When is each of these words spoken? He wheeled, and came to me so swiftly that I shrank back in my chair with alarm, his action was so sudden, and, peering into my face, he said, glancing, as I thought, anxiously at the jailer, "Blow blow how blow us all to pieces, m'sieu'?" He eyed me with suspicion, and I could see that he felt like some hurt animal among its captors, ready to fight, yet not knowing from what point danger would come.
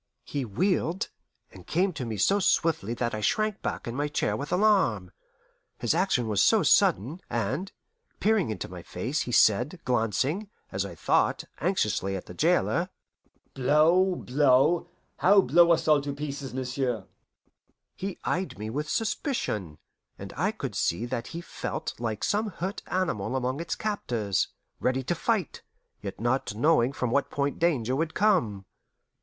He 0.25 0.45
wheeled, 0.45 1.11
and 1.51 1.67
came 1.67 1.93
to 1.93 2.05
me 2.05 2.17
so 2.17 2.39
swiftly 2.39 2.95
that 2.95 3.13
I 3.13 3.21
shrank 3.21 3.61
back 3.61 3.87
in 3.87 3.93
my 3.95 4.07
chair 4.07 4.35
with 4.35 4.51
alarm, 4.51 5.11
his 5.77 5.93
action 5.93 6.27
was 6.27 6.41
so 6.41 6.63
sudden, 6.63 7.21
and, 7.29 7.71
peering 8.19 8.49
into 8.49 8.67
my 8.67 8.81
face, 8.81 9.21
he 9.21 9.31
said, 9.31 9.79
glancing, 9.85 10.49
as 10.71 10.87
I 10.87 10.95
thought, 10.95 11.43
anxiously 11.59 12.15
at 12.15 12.25
the 12.25 12.33
jailer, 12.33 12.89
"Blow 13.53 14.15
blow 14.15 14.89
how 15.17 15.41
blow 15.41 15.71
us 15.71 15.87
all 15.87 16.01
to 16.01 16.13
pieces, 16.15 16.51
m'sieu'?" 16.51 17.03
He 17.95 18.17
eyed 18.23 18.57
me 18.57 18.71
with 18.71 18.89
suspicion, 18.89 19.77
and 20.17 20.33
I 20.35 20.51
could 20.51 20.73
see 20.73 21.05
that 21.05 21.27
he 21.27 21.41
felt 21.41 21.93
like 21.99 22.23
some 22.23 22.47
hurt 22.49 22.81
animal 22.87 23.35
among 23.35 23.59
its 23.59 23.75
captors, 23.75 24.47
ready 24.79 25.03
to 25.03 25.13
fight, 25.13 25.61
yet 26.01 26.19
not 26.19 26.55
knowing 26.55 26.91
from 26.91 27.11
what 27.11 27.29
point 27.29 27.59
danger 27.59 27.95
would 27.95 28.15
come. 28.15 28.65